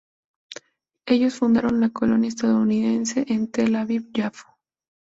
Ellos 1.05 1.35
fundaron 1.35 1.79
la 1.79 1.89
colonia 1.91 2.29
estadounidense 2.29 3.23
en 3.27 3.51
Tel 3.51 3.75
Aviv-Yafo. 3.75 4.57